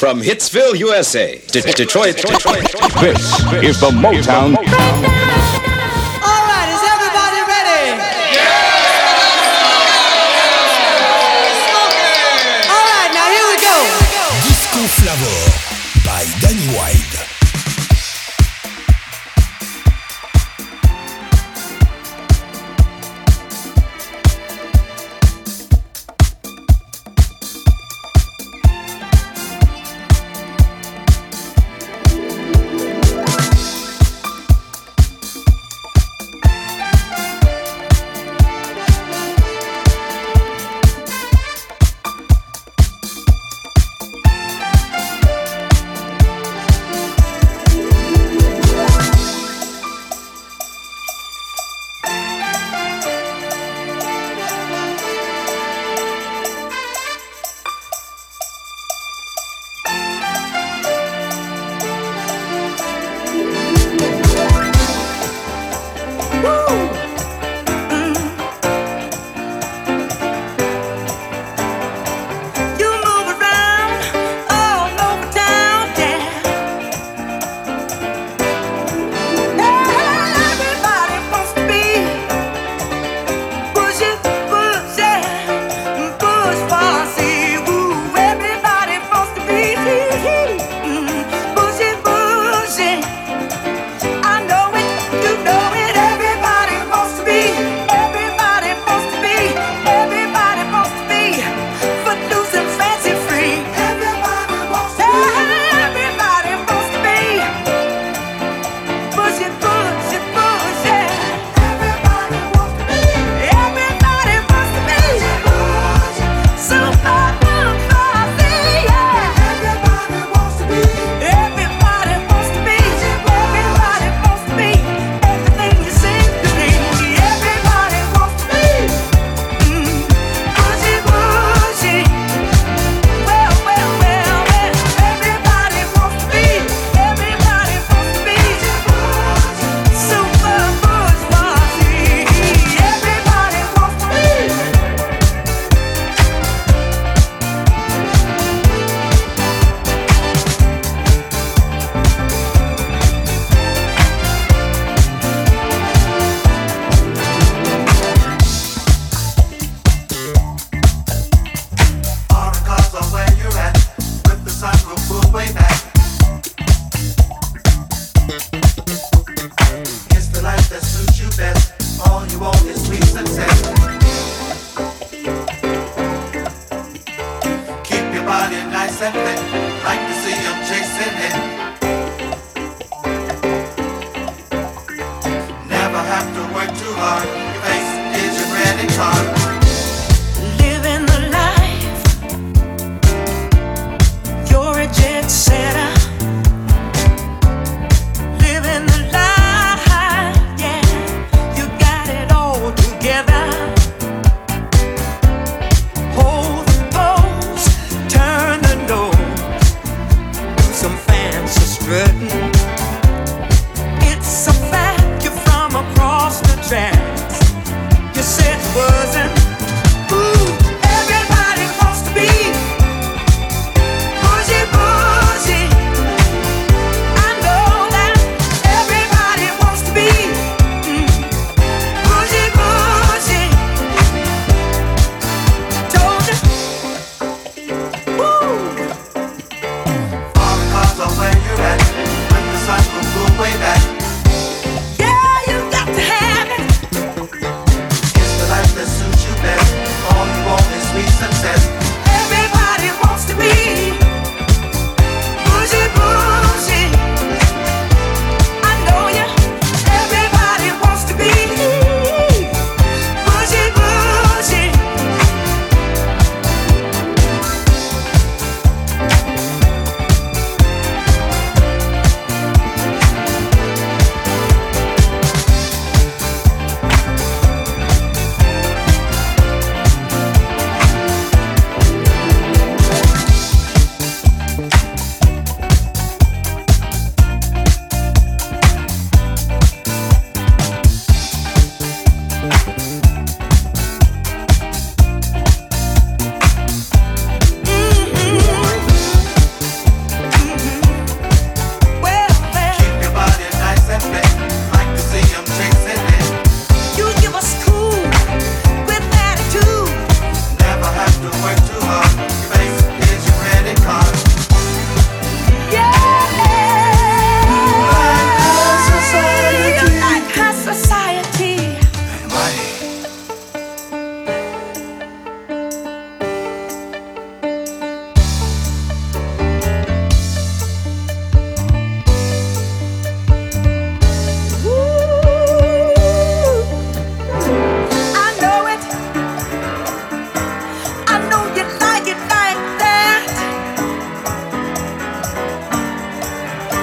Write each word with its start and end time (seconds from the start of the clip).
From 0.00 0.22
Hitsville, 0.22 0.78
USA, 0.78 1.36
to 1.36 1.60
Detroit, 1.60 2.16
Detroit, 2.16 2.62
This 3.02 3.38
is 3.62 3.78
the 3.80 3.90
Motown. 3.90 4.14
Is 4.14 4.26
the 4.56 4.62
Motown. 4.64 5.69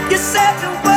You 0.09 0.17
said 0.17 0.57
the 0.61 0.69
word. 0.87 0.96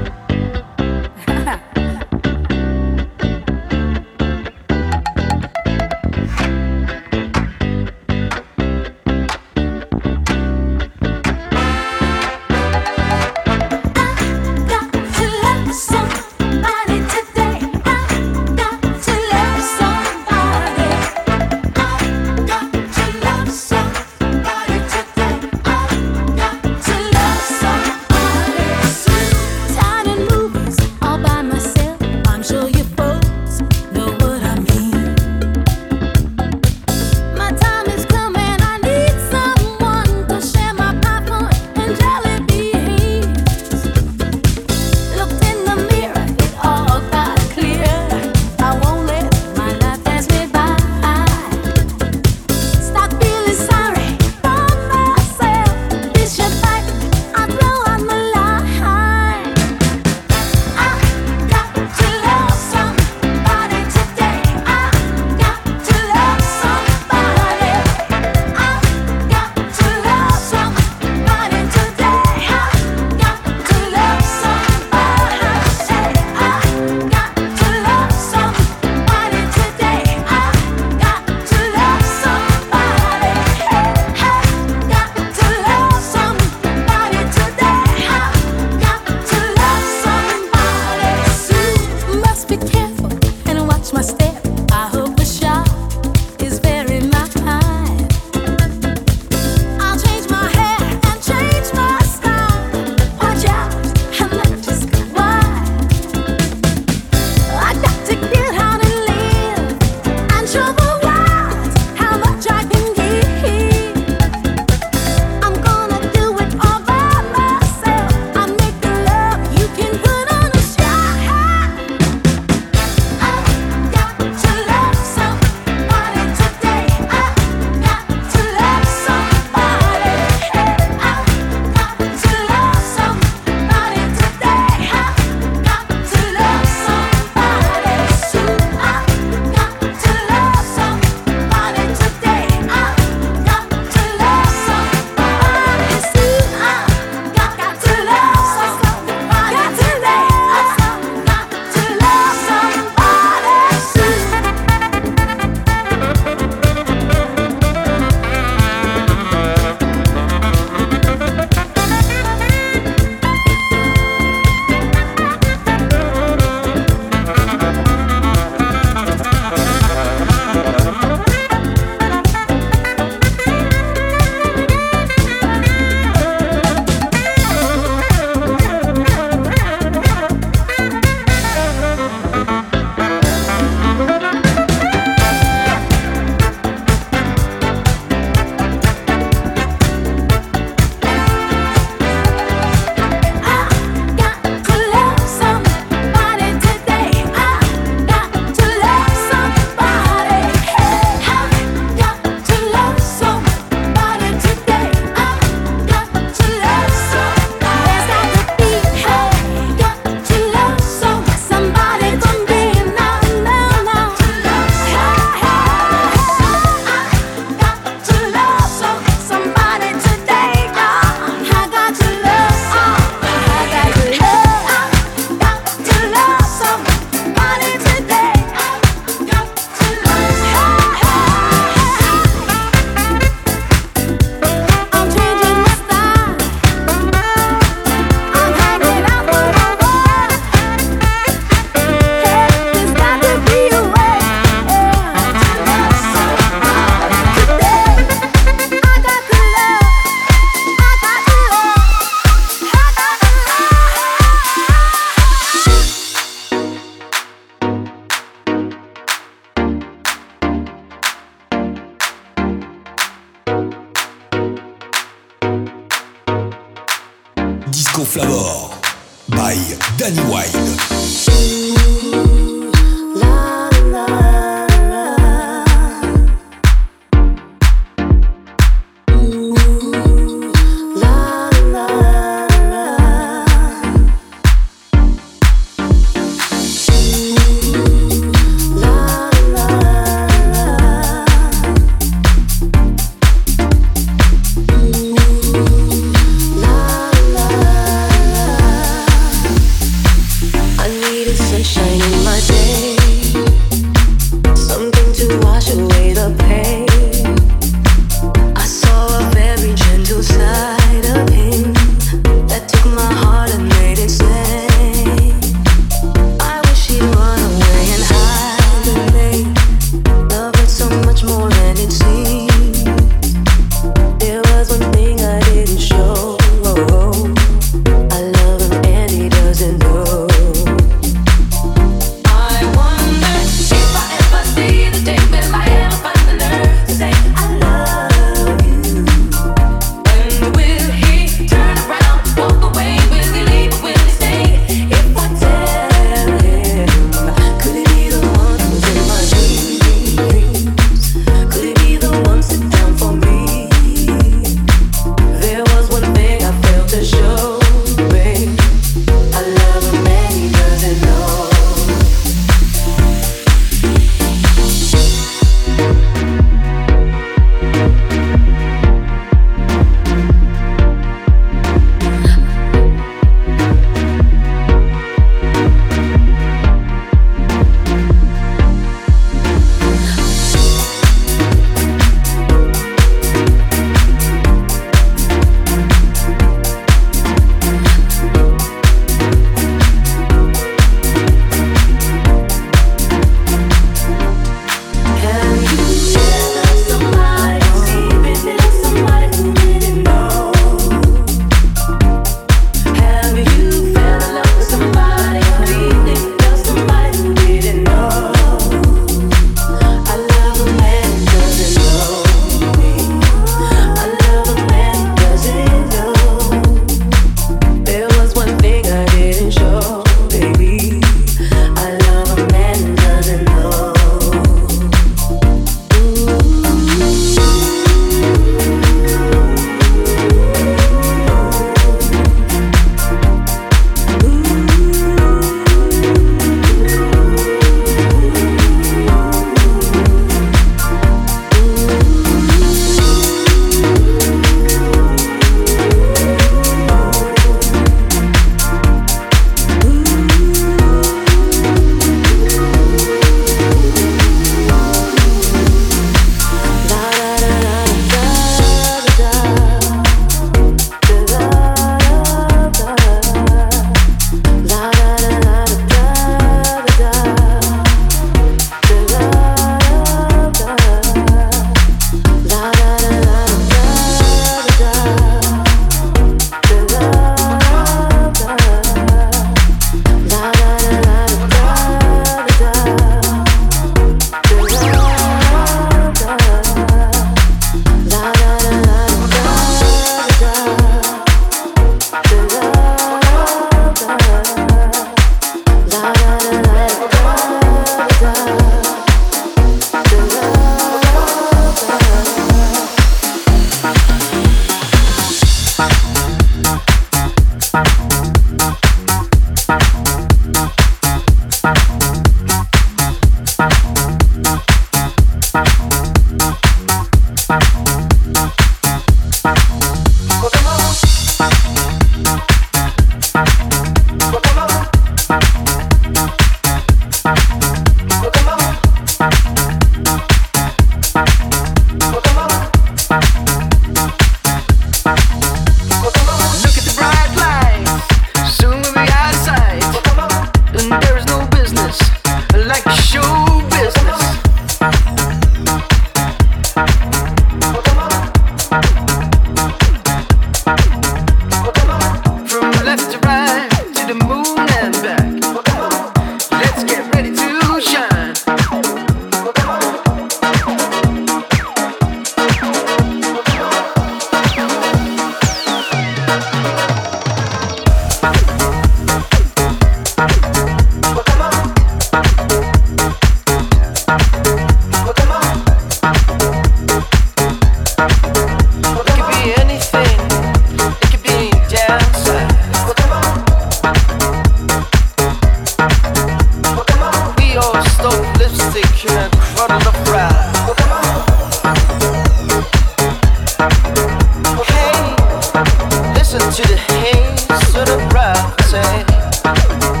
Listen 596.13 596.39
to 596.39 596.63
the 596.67 596.77
haze 596.77 597.49
of 597.75 597.85
the 597.85 597.97
rising. 598.13 600.00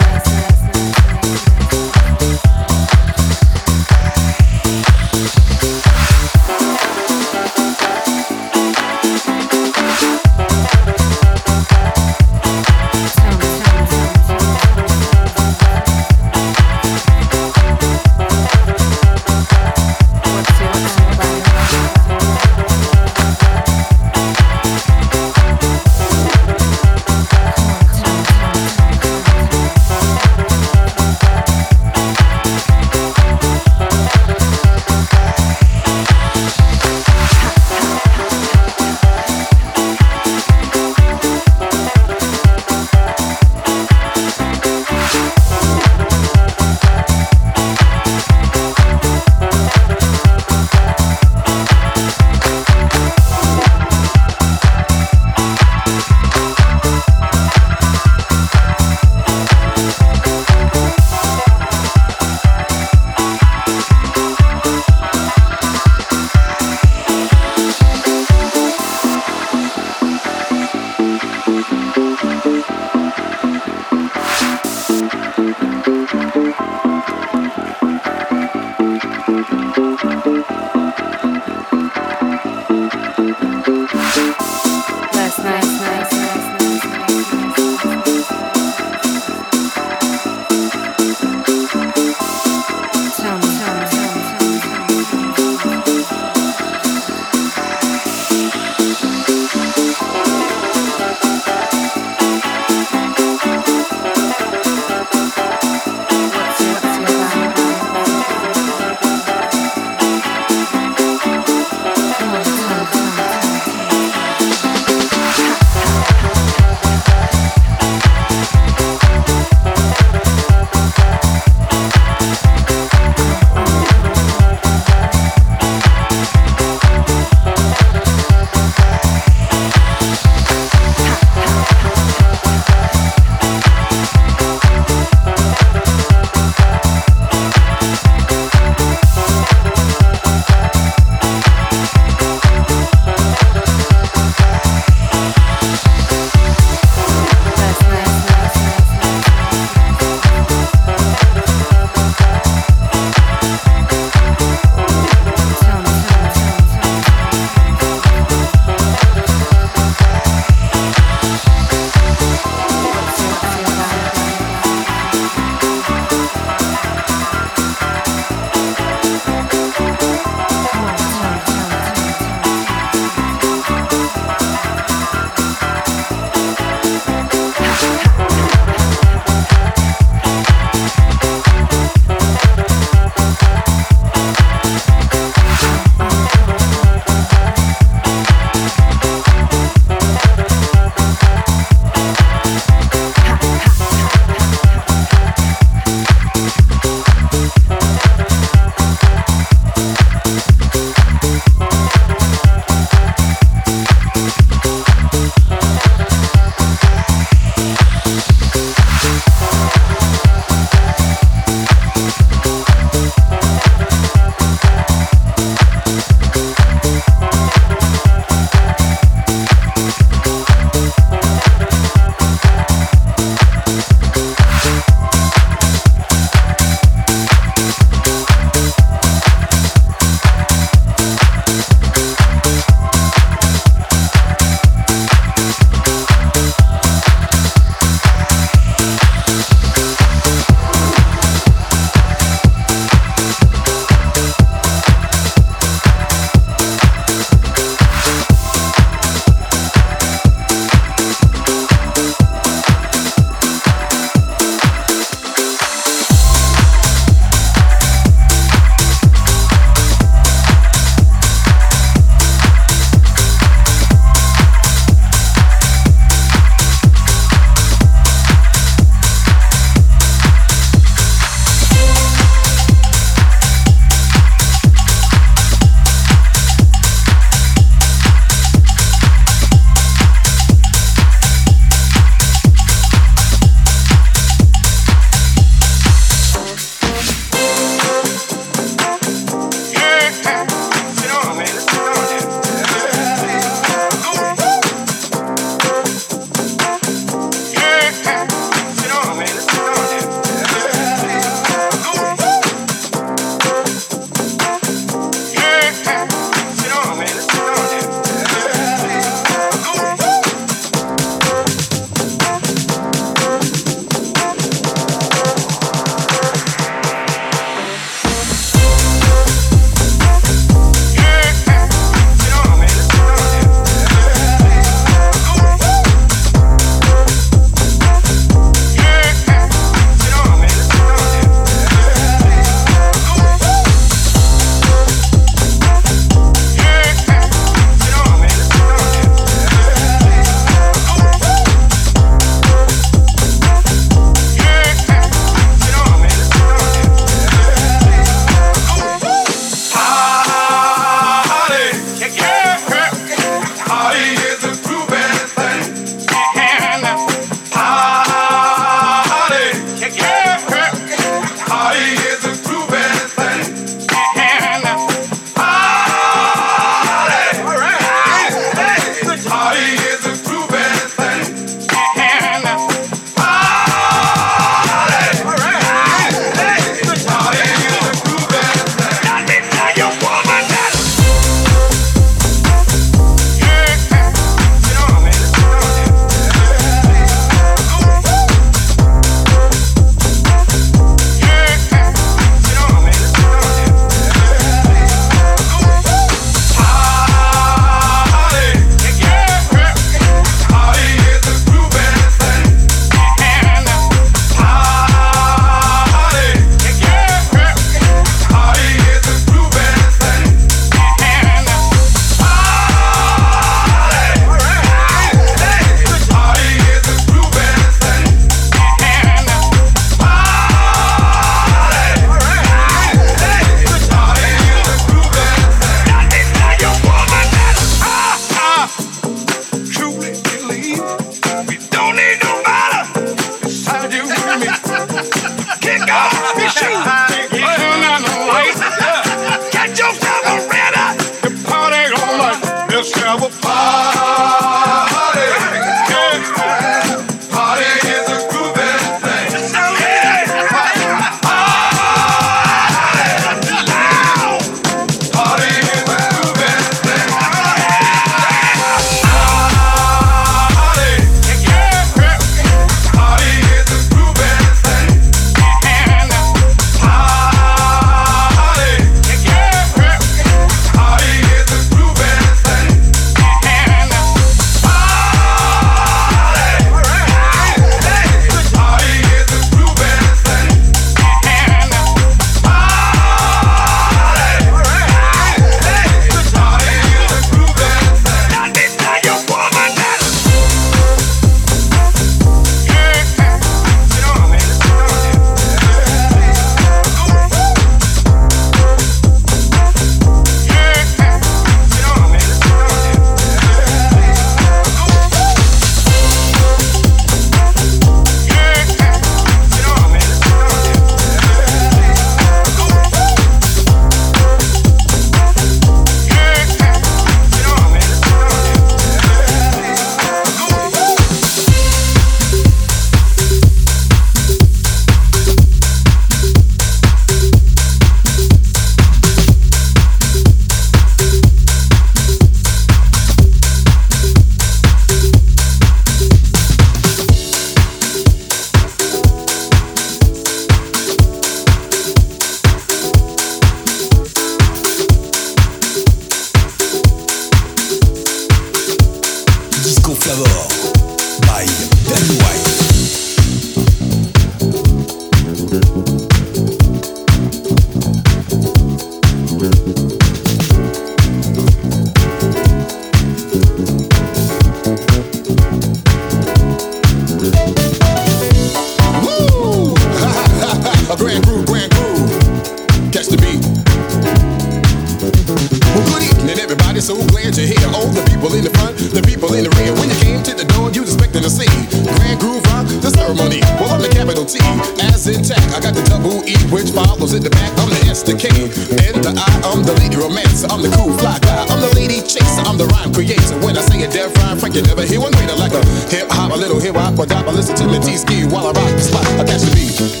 Well, 583.21 583.69
I'm 583.69 583.81
the 583.81 583.89
capital 583.93 584.25
T, 584.25 584.41
as 584.81 585.05
in 585.05 585.21
tech. 585.21 585.37
I 585.53 585.61
got 585.61 585.77
the 585.77 585.85
double 585.85 586.25
E, 586.25 586.33
which 586.49 586.73
follows 586.73 587.13
in 587.13 587.21
the 587.21 587.29
back. 587.29 587.53
I'm 587.61 587.69
the 587.69 587.77
S, 587.85 588.01
the 588.01 588.17
K, 588.17 588.33
and 588.33 588.97
the 588.97 589.13
I. 589.13 589.29
I'm 589.45 589.61
the 589.61 589.77
lady 589.77 589.93
romance. 589.95 590.41
I'm 590.49 590.65
the 590.65 590.73
cool 590.73 590.89
fly 590.97 591.19
guy. 591.21 591.45
I'm 591.53 591.61
the 591.61 591.69
lady 591.77 592.01
chaser. 592.01 592.41
I'm 592.49 592.57
the 592.57 592.65
rhyme 592.73 592.89
creator. 592.93 593.37
When 593.45 593.57
I 593.57 593.61
say 593.61 593.83
a 593.85 593.89
dead 593.91 594.09
rhyme, 594.17 594.39
Frank, 594.39 594.55
you 594.55 594.63
never 594.63 594.81
hear 594.81 594.99
one 594.99 595.11
greater 595.13 595.37
like 595.37 595.53
a 595.53 595.61
hip 595.93 596.09
hop, 596.09 596.33
a 596.33 596.35
little 596.35 596.59
hip 596.59 596.73
hop, 596.73 596.95
but 596.95 597.09
dop. 597.09 597.27
a 597.27 597.31
listen 597.31 597.55
to 597.61 597.67
me, 597.69 597.77
T 597.77 597.93
ski 597.97 598.25
while 598.25 598.49
I 598.49 598.57
rock 598.57 598.73
the 598.73 598.81
spot. 598.81 599.05
I 599.21 599.23
catch 599.23 599.45
the 599.45 599.53
beat. 599.53 600.00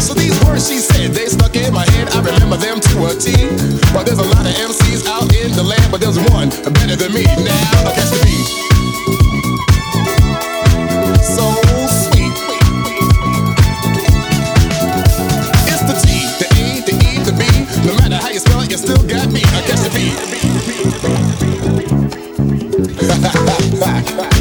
So 0.00 0.14
these 0.14 0.38
words 0.44 0.68
she 0.68 0.78
said, 0.78 1.12
they 1.12 1.26
stuck 1.26 1.56
in 1.56 1.72
my 1.72 1.88
head. 1.92 2.08
I 2.10 2.20
remember 2.20 2.56
them 2.56 2.80
to 2.80 3.06
a 3.06 3.14
T. 3.14 3.32
But 3.92 4.04
there's 4.06 4.18
a 4.18 4.28
lot 4.34 4.46
of 4.46 4.52
MCs 4.52 5.06
out 5.06 5.34
in 5.34 5.52
the 5.52 5.62
land, 5.62 5.90
but 5.90 6.00
there's 6.00 6.18
one 6.30 6.50
better 6.72 6.96
than 6.96 7.12
me. 7.12 7.24
Now 7.24 7.88
I 7.88 7.92
catch 7.94 8.10
the 8.10 8.20
beat. 8.24 8.46
So 11.22 11.44
sweet. 11.88 12.34
It's 15.72 15.84
the 15.88 15.96
T, 16.02 16.06
the 16.40 16.46
E, 16.60 16.80
the 16.86 16.94
E, 17.08 17.18
the 17.24 17.32
B. 17.32 17.42
No 17.86 17.92
matter 17.98 18.16
how 18.16 18.28
you 18.28 18.40
spell 18.40 18.60
it, 18.60 18.70
you 18.70 18.78
still 18.78 19.02
got 19.08 19.30
me. 19.32 19.42
I 19.42 19.62
catch 19.66 19.80
the 19.80 19.90
beat. 24.20 24.30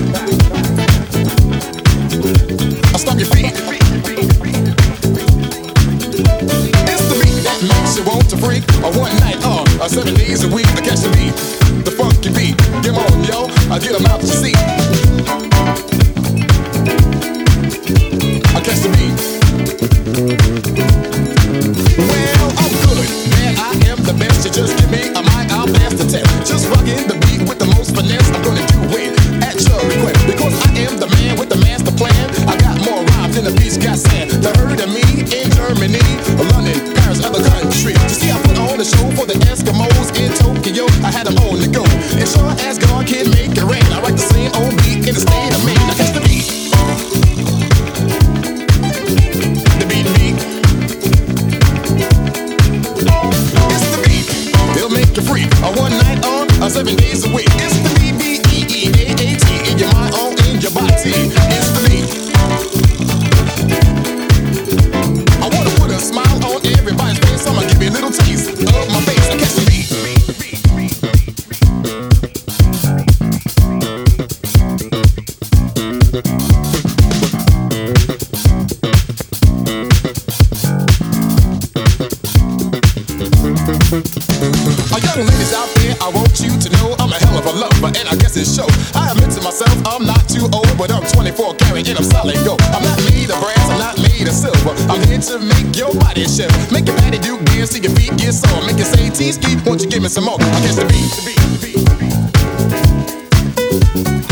to 95.28 95.39
make 95.39 95.76
your 95.78 95.93
body 95.95 96.26
shift. 96.26 96.71
Make 96.71 96.88
your 96.88 96.97
body 96.97 97.17
do 97.17 97.39
gears 97.45 97.69
till 97.69 97.84
your 97.84 97.95
feet 97.95 98.17
get 98.17 98.34
sore. 98.34 98.61
Make 98.65 98.78
it 98.78 98.86
say, 98.86 99.09
T-Ski, 99.09 99.57
won't 99.65 99.82
you 99.82 99.89
give 99.89 100.01
me 100.01 100.09
some 100.09 100.26
more? 100.26 100.38
I 100.39 100.61
catch 100.61 100.76
the 100.76 100.86
beat, 100.86 101.11
beat, 101.24 101.39
the 101.51 101.57
beat. 101.59 102.03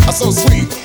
I'm 0.05 0.13
so 0.13 0.31
sweet. 0.31 0.80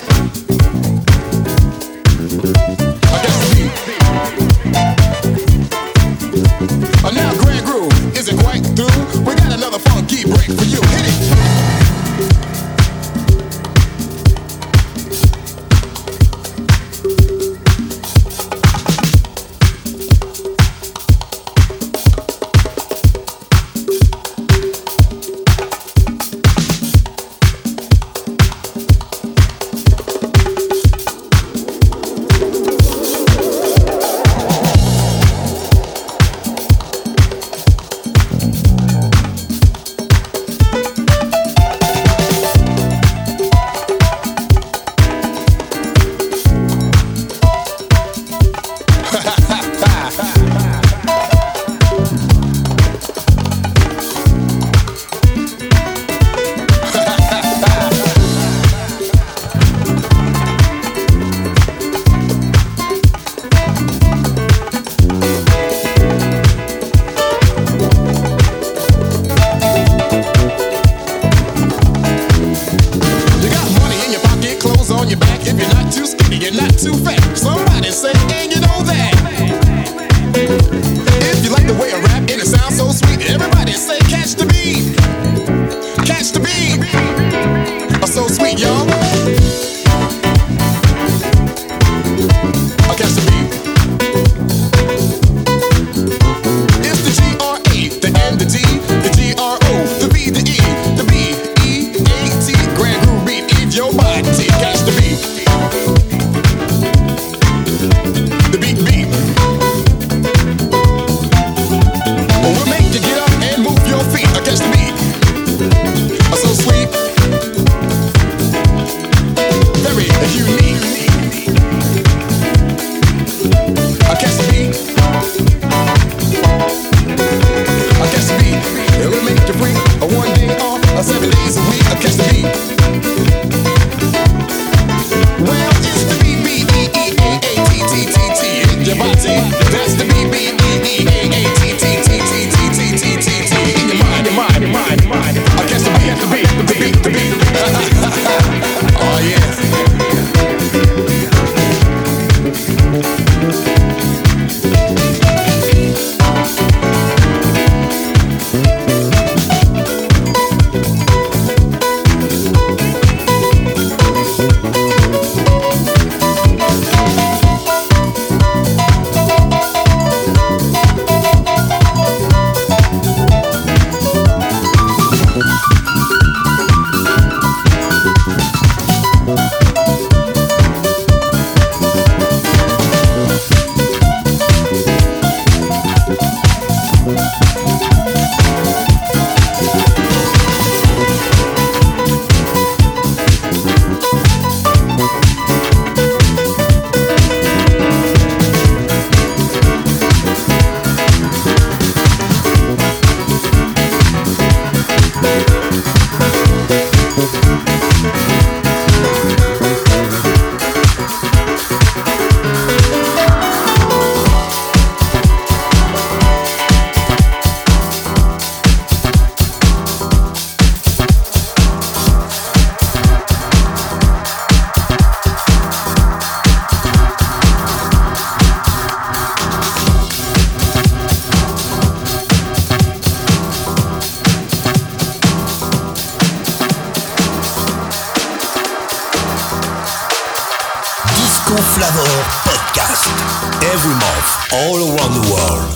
all 244.57 244.77
around 244.89 245.13
the 245.19 245.25
world. 245.33 245.73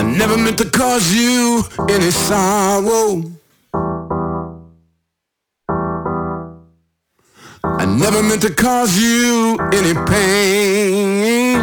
I 0.00 0.02
never 0.02 0.36
meant 0.36 0.58
to 0.58 0.68
cause 0.68 1.06
you 1.14 1.62
any 1.88 2.10
sorrow. 2.10 3.22
I 7.82 7.84
never 7.86 8.22
meant 8.22 8.42
to 8.42 8.52
cause 8.52 8.92
you 8.98 9.58
any 9.72 9.94
pain. 10.12 11.56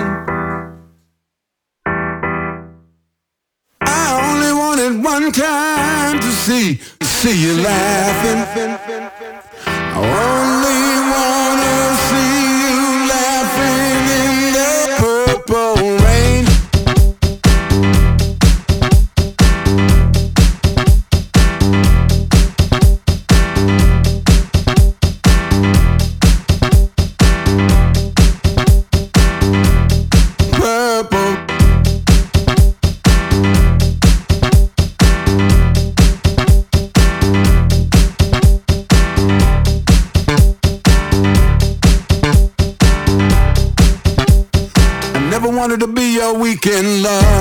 I 3.82 4.06
only 4.28 4.52
wanted 4.62 4.94
one 5.04 5.32
time 5.32 6.20
to 6.20 6.32
see, 6.44 6.80
see 7.04 7.38
you 7.46 7.54
laughing. 7.62 8.40
Oh, 9.98 10.45
making 46.66 47.04
love. 47.04 47.35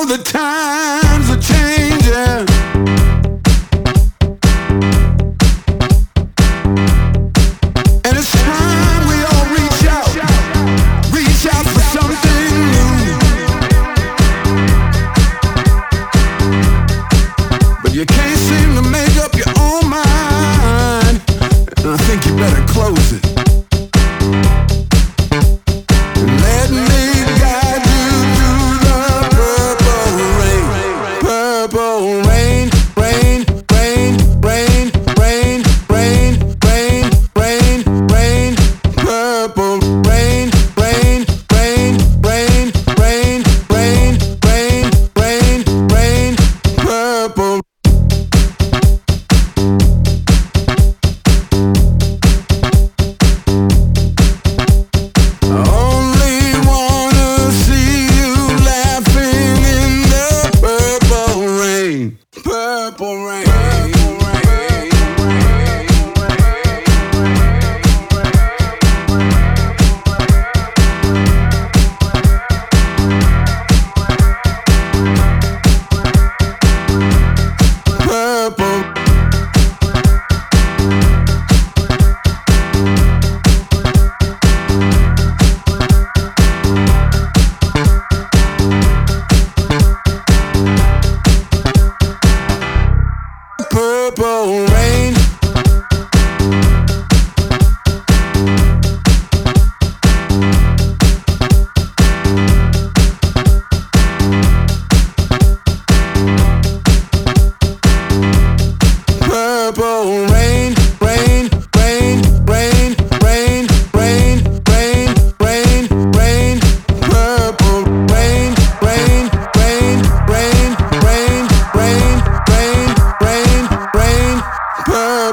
all 0.00 0.06
the 0.06 0.16
time. 0.16 0.89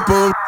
boom. 0.08 0.47